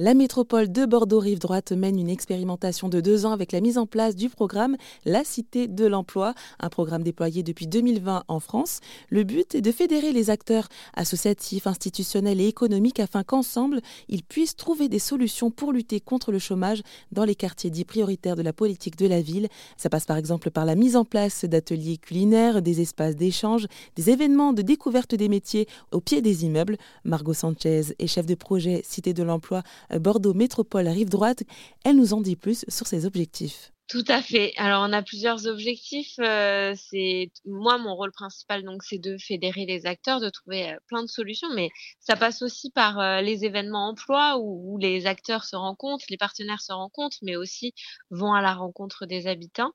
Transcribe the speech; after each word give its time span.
La 0.00 0.14
métropole 0.14 0.70
de 0.70 0.86
Bordeaux-Rive 0.86 1.40
Droite 1.40 1.72
mène 1.72 1.98
une 1.98 2.08
expérimentation 2.08 2.88
de 2.88 3.00
deux 3.00 3.26
ans 3.26 3.32
avec 3.32 3.50
la 3.50 3.60
mise 3.60 3.78
en 3.78 3.86
place 3.86 4.14
du 4.14 4.28
programme 4.28 4.76
La 5.04 5.24
Cité 5.24 5.66
de 5.66 5.86
l'Emploi, 5.86 6.34
un 6.60 6.68
programme 6.68 7.02
déployé 7.02 7.42
depuis 7.42 7.66
2020 7.66 8.22
en 8.28 8.38
France. 8.38 8.78
Le 9.10 9.24
but 9.24 9.56
est 9.56 9.60
de 9.60 9.72
fédérer 9.72 10.12
les 10.12 10.30
acteurs 10.30 10.68
associatifs, 10.94 11.66
institutionnels 11.66 12.40
et 12.40 12.46
économiques 12.46 13.00
afin 13.00 13.24
qu'ensemble, 13.24 13.80
ils 14.08 14.22
puissent 14.22 14.54
trouver 14.54 14.88
des 14.88 15.00
solutions 15.00 15.50
pour 15.50 15.72
lutter 15.72 15.98
contre 15.98 16.30
le 16.30 16.38
chômage 16.38 16.82
dans 17.10 17.24
les 17.24 17.34
quartiers 17.34 17.70
dits 17.70 17.84
prioritaires 17.84 18.36
de 18.36 18.42
la 18.42 18.52
politique 18.52 18.96
de 18.96 19.08
la 19.08 19.20
ville. 19.20 19.48
Ça 19.76 19.90
passe 19.90 20.04
par 20.04 20.16
exemple 20.16 20.52
par 20.52 20.64
la 20.64 20.76
mise 20.76 20.94
en 20.94 21.04
place 21.04 21.44
d'ateliers 21.44 21.96
culinaires, 21.98 22.62
des 22.62 22.80
espaces 22.80 23.16
d'échange, 23.16 23.66
des 23.96 24.10
événements 24.10 24.52
de 24.52 24.62
découverte 24.62 25.16
des 25.16 25.28
métiers 25.28 25.66
au 25.90 26.00
pied 26.00 26.22
des 26.22 26.44
immeubles. 26.44 26.76
Margot 27.02 27.34
Sanchez 27.34 27.96
est 27.98 28.06
chef 28.06 28.26
de 28.26 28.36
projet 28.36 28.82
Cité 28.84 29.12
de 29.12 29.24
l'Emploi 29.24 29.64
Bordeaux 29.98 30.34
Métropole 30.34 30.88
Rive 30.88 31.08
Droite. 31.08 31.44
Elle 31.84 31.96
nous 31.96 32.14
en 32.14 32.20
dit 32.20 32.36
plus 32.36 32.64
sur 32.68 32.86
ses 32.86 33.06
objectifs. 33.06 33.72
Tout 33.88 34.04
à 34.08 34.20
fait. 34.20 34.52
Alors 34.58 34.84
on 34.86 34.92
a 34.92 35.00
plusieurs 35.00 35.46
objectifs. 35.46 36.18
Euh, 36.18 36.74
c'est 36.76 37.32
moi 37.46 37.78
mon 37.78 37.94
rôle 37.94 38.12
principal 38.12 38.62
donc 38.62 38.82
c'est 38.84 38.98
de 38.98 39.16
fédérer 39.16 39.64
les 39.64 39.86
acteurs, 39.86 40.20
de 40.20 40.28
trouver 40.28 40.72
euh, 40.72 40.76
plein 40.88 41.02
de 41.02 41.08
solutions, 41.08 41.48
mais 41.54 41.70
ça 41.98 42.14
passe 42.14 42.42
aussi 42.42 42.70
par 42.70 43.00
euh, 43.00 43.22
les 43.22 43.46
événements 43.46 43.88
emploi 43.88 44.36
où, 44.36 44.74
où, 44.74 44.78
les 44.78 45.06
acteurs 45.06 45.44
se 45.44 45.56
rencontrent, 45.56 46.04
les 46.10 46.18
partenaires 46.18 46.60
se 46.60 46.72
rencontrent, 46.72 47.16
mais 47.22 47.36
aussi 47.36 47.72
vont 48.10 48.34
à 48.34 48.42
la 48.42 48.52
rencontre 48.52 49.06
des 49.06 49.26
habitants 49.26 49.72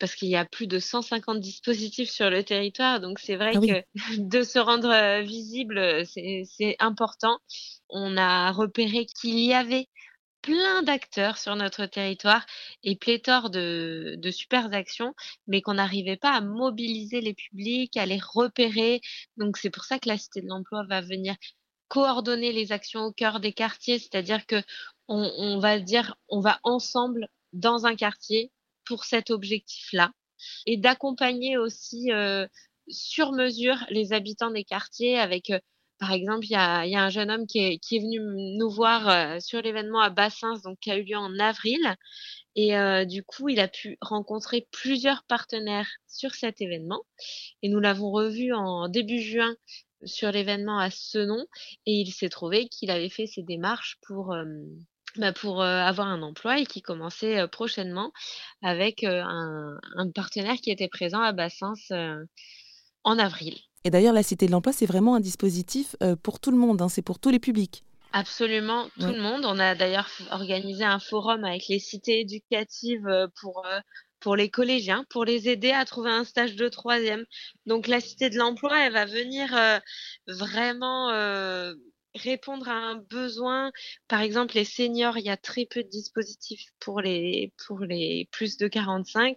parce 0.00 0.14
qu'il 0.14 0.28
y 0.28 0.36
a 0.36 0.46
plus 0.46 0.66
de 0.66 0.78
150 0.78 1.38
dispositifs 1.38 2.10
sur 2.10 2.30
le 2.30 2.42
territoire, 2.44 3.00
donc 3.00 3.18
c'est 3.18 3.36
vrai 3.36 3.52
ah 3.54 3.60
que 3.60 3.84
de 4.18 4.42
se 4.44 4.58
rendre 4.58 5.20
visible 5.24 6.06
c'est 6.06 6.76
important. 6.78 7.38
On 7.90 8.16
a 8.16 8.50
repéré 8.50 9.04
qu'il 9.04 9.40
y 9.40 9.52
avait 9.52 9.88
plein 10.42 10.82
d'acteurs 10.82 11.38
sur 11.38 11.56
notre 11.56 11.86
territoire 11.86 12.44
et 12.82 12.96
pléthore 12.96 13.50
de, 13.50 14.16
de 14.18 14.30
super 14.30 14.72
actions, 14.74 15.14
mais 15.46 15.62
qu'on 15.62 15.74
n'arrivait 15.74 16.16
pas 16.16 16.32
à 16.32 16.40
mobiliser 16.40 17.20
les 17.20 17.34
publics, 17.34 17.96
à 17.96 18.06
les 18.06 18.20
repérer. 18.20 19.00
Donc 19.36 19.56
c'est 19.56 19.70
pour 19.70 19.84
ça 19.84 19.98
que 19.98 20.08
la 20.08 20.18
Cité 20.18 20.42
de 20.42 20.48
l'Emploi 20.48 20.84
va 20.88 21.00
venir 21.00 21.36
coordonner 21.88 22.52
les 22.52 22.72
actions 22.72 23.02
au 23.02 23.12
cœur 23.12 23.38
des 23.38 23.52
quartiers, 23.52 23.98
c'est-à-dire 23.98 24.46
que 24.46 24.62
on, 25.08 25.30
on, 25.36 25.58
va 25.58 25.78
dire 25.78 26.16
on 26.28 26.40
va 26.40 26.58
ensemble 26.62 27.28
dans 27.52 27.86
un 27.86 27.94
quartier 27.96 28.50
pour 28.84 29.04
cet 29.04 29.30
objectif-là 29.30 30.10
et 30.66 30.76
d'accompagner 30.76 31.56
aussi 31.56 32.10
euh, 32.12 32.46
sur 32.88 33.32
mesure 33.32 33.76
les 33.90 34.12
habitants 34.12 34.50
des 34.50 34.64
quartiers 34.64 35.18
avec 35.18 35.50
euh, 35.50 35.60
par 36.02 36.10
exemple, 36.10 36.46
il 36.46 36.50
y 36.50 36.56
a, 36.56 36.80
un 36.80 37.10
jeune 37.10 37.30
homme 37.30 37.46
qui 37.46 37.60
est, 37.60 37.98
venu 38.00 38.18
nous 38.58 38.68
voir 38.68 39.08
euh, 39.08 39.38
sur 39.38 39.62
l'événement 39.62 40.00
à 40.00 40.10
Bassins, 40.10 40.58
donc 40.64 40.80
qui 40.80 40.90
a 40.90 40.96
eu 40.98 41.04
lieu 41.04 41.16
en 41.16 41.38
avril. 41.38 41.78
Et 42.56 42.76
euh, 42.76 43.04
du 43.04 43.22
coup, 43.22 43.48
il 43.48 43.60
a 43.60 43.68
pu 43.68 43.98
rencontrer 44.00 44.66
plusieurs 44.72 45.22
partenaires 45.22 45.88
sur 46.08 46.34
cet 46.34 46.60
événement. 46.60 47.02
Et 47.62 47.68
nous 47.68 47.78
l'avons 47.78 48.10
revu 48.10 48.52
en 48.52 48.88
début 48.88 49.20
juin 49.20 49.54
sur 50.04 50.32
l'événement 50.32 50.80
à 50.80 50.90
Senon. 50.90 51.46
Et 51.86 51.92
il 51.92 52.10
s'est 52.10 52.30
trouvé 52.30 52.66
qu'il 52.66 52.90
avait 52.90 53.08
fait 53.08 53.28
ses 53.28 53.44
démarches 53.44 53.98
pour, 54.04 54.32
euh, 54.32 54.44
bah 55.18 55.32
avoir 55.86 56.08
un 56.08 56.22
emploi 56.22 56.58
et 56.58 56.66
qui 56.66 56.82
commençait 56.82 57.46
prochainement 57.46 58.12
avec 58.60 59.04
un, 59.04 59.78
un, 59.94 60.10
partenaire 60.10 60.56
qui 60.56 60.72
était 60.72 60.88
présent 60.88 61.20
à 61.20 61.30
Bassins 61.30 61.74
en 63.04 63.18
avril. 63.20 63.54
Et 63.84 63.90
d'ailleurs, 63.90 64.14
la 64.14 64.22
Cité 64.22 64.46
de 64.46 64.52
l'Emploi, 64.52 64.72
c'est 64.72 64.86
vraiment 64.86 65.14
un 65.14 65.20
dispositif 65.20 65.96
euh, 66.02 66.16
pour 66.16 66.40
tout 66.40 66.50
le 66.50 66.56
monde, 66.56 66.80
hein, 66.82 66.88
c'est 66.88 67.02
pour 67.02 67.18
tous 67.18 67.30
les 67.30 67.38
publics. 67.38 67.84
Absolument, 68.12 68.88
tout 69.00 69.06
ouais. 69.06 69.12
le 69.12 69.22
monde. 69.22 69.44
On 69.44 69.58
a 69.58 69.74
d'ailleurs 69.74 70.08
organisé 70.30 70.84
un 70.84 70.98
forum 70.98 71.44
avec 71.44 71.68
les 71.68 71.78
cités 71.78 72.20
éducatives 72.20 73.06
euh, 73.06 73.26
pour, 73.40 73.64
euh, 73.66 73.80
pour 74.22 74.36
les 74.36 74.50
collégiens, 74.50 75.04
pour 75.10 75.24
les 75.24 75.48
aider 75.48 75.72
à 75.72 75.84
trouver 75.84 76.10
un 76.10 76.24
stage 76.24 76.54
de 76.56 76.68
troisième. 76.68 77.24
Donc 77.66 77.88
la 77.88 78.00
Cité 78.00 78.30
de 78.30 78.36
l'Emploi, 78.36 78.86
elle 78.86 78.92
va 78.92 79.06
venir 79.06 79.54
euh, 79.56 79.78
vraiment 80.28 81.10
euh, 81.10 81.74
répondre 82.14 82.68
à 82.68 82.74
un 82.74 82.96
besoin. 82.96 83.72
Par 84.08 84.20
exemple, 84.20 84.54
les 84.54 84.64
seniors, 84.64 85.18
il 85.18 85.24
y 85.24 85.30
a 85.30 85.36
très 85.36 85.66
peu 85.66 85.82
de 85.82 85.88
dispositifs 85.88 86.66
pour 86.80 87.00
les, 87.00 87.52
pour 87.66 87.80
les 87.80 88.28
plus 88.30 88.56
de 88.58 88.68
45. 88.68 89.36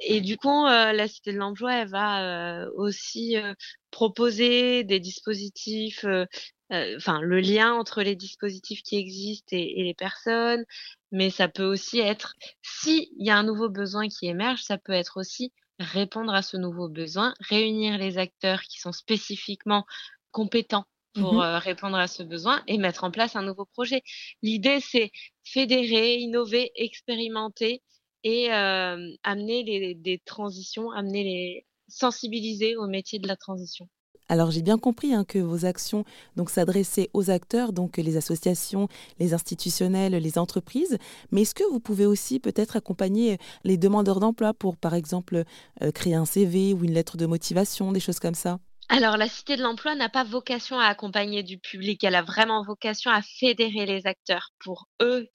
Et 0.00 0.20
du 0.20 0.36
coup, 0.36 0.66
euh, 0.66 0.92
la 0.92 1.08
Cité 1.08 1.32
de 1.32 1.38
l'Emploi, 1.38 1.74
elle 1.74 1.88
va 1.88 2.62
euh, 2.62 2.70
aussi 2.76 3.36
euh, 3.36 3.54
proposer 3.90 4.84
des 4.84 5.00
dispositifs, 5.00 6.04
euh, 6.04 6.24
euh, 6.72 6.96
enfin 6.96 7.20
le 7.20 7.40
lien 7.40 7.72
entre 7.72 8.02
les 8.02 8.14
dispositifs 8.14 8.82
qui 8.82 8.96
existent 8.96 9.56
et, 9.56 9.80
et, 9.80 9.84
les 9.84 9.94
personnes, 9.94 10.64
mais 11.10 11.30
ça 11.30 11.48
peut 11.48 11.64
aussi 11.64 11.98
être, 11.98 12.34
s'il 12.62 13.08
y 13.16 13.30
a 13.30 13.36
un 13.36 13.42
nouveau 13.42 13.68
besoin 13.68 14.08
qui 14.08 14.26
émerge, 14.26 14.62
ça 14.62 14.78
peut 14.78 14.92
être 14.92 15.18
aussi 15.18 15.52
répondre 15.78 16.32
à 16.34 16.42
ce 16.42 16.56
nouveau 16.56 16.88
besoin, 16.88 17.34
réunir 17.40 17.98
les 17.98 18.18
acteurs 18.18 18.62
qui 18.62 18.80
sont 18.80 18.92
spécifiquement 18.92 19.84
compétents 20.30 20.84
pour 21.14 21.34
mmh 21.34 21.40
euh, 21.40 21.58
répondre 21.58 21.96
à 21.96 22.06
ce 22.06 22.22
besoin 22.22 22.62
et 22.66 22.78
mettre 22.78 23.04
en 23.04 23.10
place 23.10 23.34
un 23.34 23.42
nouveau 23.42 23.64
projet. 23.64 24.02
L'idée, 24.42 24.80
c'est 24.80 25.10
fédérer, 25.42 26.16
innover, 26.18 26.70
expérimenter 26.74 27.82
et 28.24 28.50
amener 28.50 29.94
des 29.94 30.22
transitions, 30.24 30.90
amener 30.90 31.24
les 31.24 31.66
sensibiliser 31.88 32.76
au 32.76 32.86
métier 32.86 33.18
de 33.18 33.26
la 33.26 33.36
transition. 33.36 33.88
Alors 34.30 34.50
j'ai 34.50 34.60
bien 34.60 34.76
compris 34.76 35.14
hein, 35.14 35.24
que 35.24 35.38
vos 35.38 35.64
actions 35.64 36.04
donc 36.36 36.50
s'adressaient 36.50 37.08
aux 37.14 37.30
acteurs, 37.30 37.72
donc 37.72 37.96
les 37.96 38.18
associations, 38.18 38.88
les 39.18 39.32
institutionnels, 39.32 40.12
les 40.12 40.38
entreprises. 40.38 40.98
Mais 41.32 41.42
est-ce 41.42 41.54
que 41.54 41.64
vous 41.70 41.80
pouvez 41.80 42.04
aussi 42.04 42.38
peut-être 42.38 42.76
accompagner 42.76 43.38
les 43.64 43.78
demandeurs 43.78 44.20
d'emploi 44.20 44.52
pour, 44.52 44.76
par 44.76 44.92
exemple, 44.92 45.44
euh, 45.82 45.90
créer 45.92 46.14
un 46.14 46.26
CV 46.26 46.74
ou 46.74 46.84
une 46.84 46.92
lettre 46.92 47.16
de 47.16 47.24
motivation, 47.24 47.90
des 47.90 48.00
choses 48.00 48.20
comme 48.20 48.34
ça? 48.34 48.60
Alors, 48.90 49.18
la 49.18 49.28
Cité 49.28 49.56
de 49.56 49.62
l'Emploi 49.62 49.94
n'a 49.94 50.08
pas 50.08 50.24
vocation 50.24 50.78
à 50.78 50.86
accompagner 50.86 51.42
du 51.42 51.58
public, 51.58 52.02
elle 52.04 52.14
a 52.14 52.22
vraiment 52.22 52.64
vocation 52.64 53.10
à 53.10 53.20
fédérer 53.20 53.84
les 53.84 54.06
acteurs 54.06 54.50
pour 54.58 54.88
eux, 55.02 55.28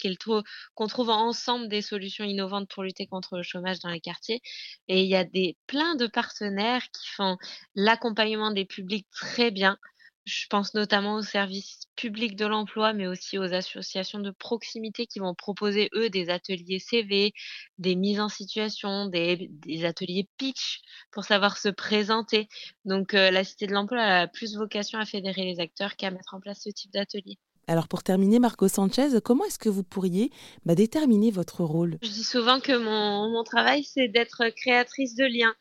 qu'on 0.73 0.87
trouve 0.87 1.11
ensemble 1.11 1.67
des 1.67 1.83
solutions 1.83 2.25
innovantes 2.25 2.67
pour 2.69 2.81
lutter 2.81 3.05
contre 3.05 3.37
le 3.37 3.43
chômage 3.43 3.79
dans 3.79 3.89
les 3.89 3.99
quartiers. 3.99 4.41
Et 4.87 5.03
il 5.03 5.07
y 5.07 5.15
a 5.15 5.23
des, 5.23 5.55
plein 5.67 5.95
de 5.95 6.07
partenaires 6.07 6.83
qui 6.91 7.07
font 7.09 7.37
l'accompagnement 7.75 8.49
des 8.51 8.65
publics 8.65 9.07
très 9.11 9.51
bien. 9.51 9.77
Je 10.25 10.47
pense 10.47 10.73
notamment 10.73 11.15
aux 11.15 11.21
services 11.21 11.81
publics 11.95 12.35
de 12.35 12.45
l'emploi, 12.45 12.93
mais 12.93 13.07
aussi 13.07 13.37
aux 13.37 13.53
associations 13.53 14.19
de 14.19 14.31
proximité 14.31 15.05
qui 15.05 15.19
vont 15.19 15.35
proposer, 15.35 15.89
eux, 15.93 16.09
des 16.09 16.29
ateliers 16.29 16.79
CV, 16.79 17.33
des 17.77 17.95
mises 17.95 18.21
en 18.21 18.29
situation, 18.29 19.07
des, 19.07 19.49
des 19.49 19.85
ateliers 19.85 20.29
pitch 20.37 20.81
pour 21.11 21.25
savoir 21.25 21.57
se 21.57 21.69
présenter. 21.69 22.47
Donc, 22.85 23.13
euh, 23.13 23.31
la 23.31 23.43
Cité 23.43 23.67
de 23.67 23.73
l'Emploi 23.73 24.01
a 24.01 24.27
plus 24.27 24.55
vocation 24.55 24.97
à 24.97 25.05
fédérer 25.05 25.43
les 25.43 25.59
acteurs 25.59 25.95
qu'à 25.97 26.09
mettre 26.09 26.33
en 26.33 26.39
place 26.39 26.61
ce 26.63 26.69
type 26.69 26.91
d'atelier. 26.91 27.37
Alors 27.67 27.87
pour 27.87 28.03
terminer, 28.03 28.39
Marco 28.39 28.67
Sanchez, 28.67 29.21
comment 29.23 29.45
est-ce 29.45 29.59
que 29.59 29.69
vous 29.69 29.83
pourriez 29.83 30.31
bah, 30.65 30.75
déterminer 30.75 31.31
votre 31.31 31.63
rôle? 31.63 31.97
Je 32.01 32.09
dis 32.09 32.23
souvent 32.23 32.59
que 32.59 32.77
mon, 32.77 33.31
mon 33.31 33.43
travail, 33.43 33.85
c'est 33.85 34.09
d'être 34.09 34.49
créatrice 34.49 35.15
de 35.15 35.23
liens. 35.23 35.55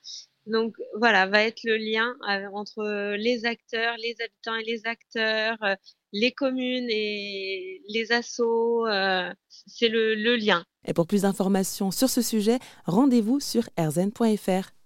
Donc 0.46 0.74
voilà, 0.98 1.26
va 1.26 1.42
être 1.42 1.62
le 1.64 1.76
lien 1.76 2.14
euh, 2.28 2.48
entre 2.52 3.14
les 3.16 3.44
acteurs, 3.44 3.94
les 3.98 4.16
habitants 4.20 4.56
et 4.56 4.64
les 4.64 4.86
acteurs, 4.86 5.56
euh, 5.62 5.74
les 6.12 6.32
communes 6.32 6.88
et 6.90 7.80
les 7.88 8.12
assos. 8.12 8.86
Euh, 8.86 9.32
c'est 9.48 9.88
le, 9.88 10.14
le 10.14 10.36
lien. 10.36 10.64
Et 10.84 10.94
pour 10.94 11.06
plus 11.06 11.22
d'informations 11.22 11.90
sur 11.90 12.10
ce 12.10 12.22
sujet, 12.22 12.58
rendez-vous 12.86 13.38
sur 13.38 13.68
erzen.fr. 13.76 14.72